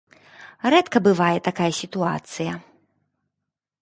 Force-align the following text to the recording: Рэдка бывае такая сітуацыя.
Рэдка 0.73 0.97
бывае 1.07 1.35
такая 1.49 1.69
сітуацыя. 1.81 2.51